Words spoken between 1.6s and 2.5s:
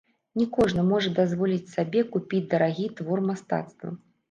сабе купіць